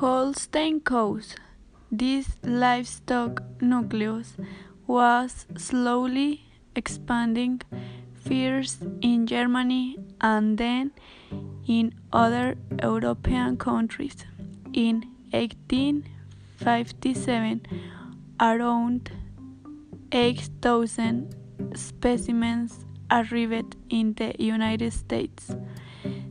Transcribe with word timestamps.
Holstein 0.00 0.80
cows. 0.80 1.34
This 1.90 2.36
livestock 2.42 3.42
nucleus 3.62 4.36
was 4.86 5.46
slowly 5.56 6.44
expanding 6.74 7.62
first 8.12 8.82
in 9.00 9.26
Germany 9.26 9.96
and 10.20 10.58
then 10.58 10.90
in 11.66 11.94
other 12.12 12.58
European 12.82 13.56
countries. 13.56 14.26
In 14.74 15.06
1857, 15.30 17.62
around 18.38 19.10
8,000 20.12 21.34
specimens 21.74 22.84
arrived 23.10 23.76
in 23.88 24.12
the 24.12 24.34
United 24.38 24.92
States. 24.92 25.56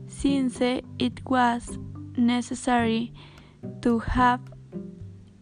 Since 0.08 0.62
it 0.62 1.26
was 1.26 1.80
necessary 2.16 3.12
to 3.82 4.00
have 4.00 4.42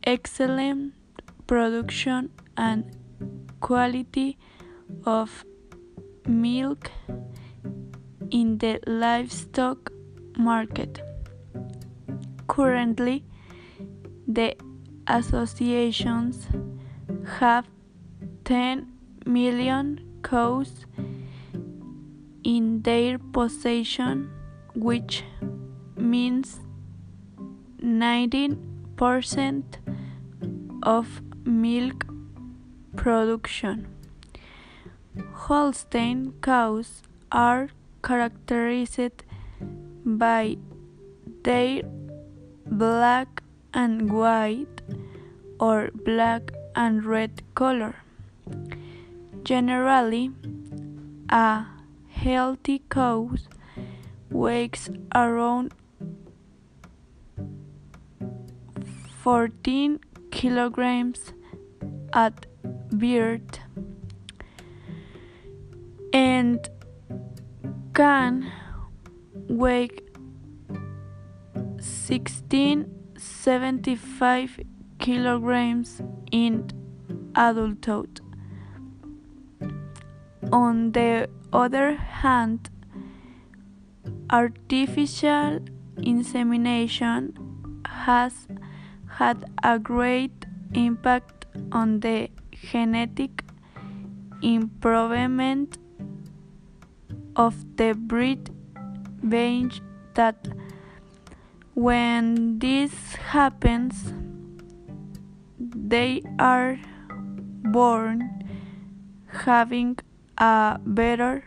excellent 0.04 0.94
production 1.48 2.30
and 2.58 2.96
quality 3.60 4.38
of 5.06 5.46
milk 6.28 6.92
in 8.32 8.58
the 8.58 8.80
livestock 8.88 9.92
market. 10.38 11.02
Currently, 12.48 13.24
the 14.28 14.56
associations 15.08 16.48
have 17.40 17.66
10 18.46 18.92
million 19.26 20.20
cows 20.24 20.86
in 22.44 22.82
their 22.82 23.18
possession, 23.18 24.30
which 24.76 25.24
means 25.96 26.60
19% 27.84 29.64
of 30.84 31.22
milk 31.46 32.06
production. 32.96 33.88
Holstein 35.34 36.34
cows 36.42 37.02
are 37.30 37.70
characterized 38.02 39.24
by 40.06 40.56
their 41.44 41.82
black 42.66 43.44
and 43.74 44.10
white 44.14 44.82
or 45.60 45.90
black 45.94 46.54
and 46.76 47.04
red 47.04 47.42
color. 47.54 47.96
Generally, 49.44 50.32
a 51.30 51.66
healthy 52.08 52.82
cow 52.90 53.32
weighs 54.30 54.90
around 55.14 55.74
14 59.24 60.00
kilograms 60.32 61.34
at 62.12 62.46
birth 62.92 63.60
and 66.12 66.70
can 67.94 68.52
weigh 69.48 69.88
1675 71.80 74.60
kilograms 75.00 76.02
in 76.34 76.70
adulthood. 77.34 78.20
On 80.52 80.92
the 80.92 81.30
other 81.54 81.96
hand, 81.96 82.70
artificial 84.30 85.62
insemination 86.02 87.34
has 87.86 88.48
had 89.18 89.46
a 89.64 89.78
great 89.78 90.46
impact 90.74 91.46
on 91.72 92.00
the 92.00 92.30
genetic 92.52 93.44
improvement 94.42 95.78
of 97.36 97.56
the 97.78 97.94
breed 97.94 98.50
being 99.28 99.72
that 100.16 100.48
when 101.74 102.60
this 102.60 102.94
happens 103.16 104.14
they 105.60 106.22
are 106.40 106.80
born 107.72 108.30
having 109.28 109.98
a 110.38 110.80
better 110.86 111.44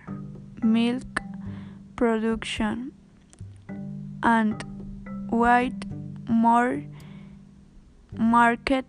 milk 0.63 1.21
production 1.95 2.93
and 4.23 4.65
with 5.31 5.75
more 6.29 6.83
market 8.19 8.87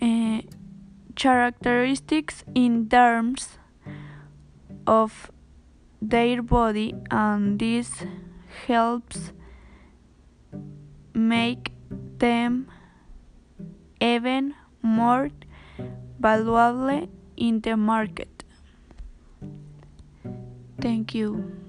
uh, 0.00 0.40
characteristics 1.14 2.44
in 2.54 2.88
terms 2.88 3.58
of 4.86 5.30
their 6.00 6.42
body 6.42 6.94
and 7.10 7.58
this 7.58 8.04
helps 8.66 9.32
make 11.14 11.72
them 12.18 12.68
even 14.00 14.54
more 14.82 15.30
valuable 16.18 17.08
in 17.36 17.60
the 17.60 17.76
market. 17.76 18.44
Thank 20.80 21.14
you. 21.14 21.62